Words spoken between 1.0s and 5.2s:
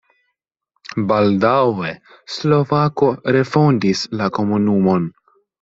Baldaŭe slovakoj refondis la komunumon.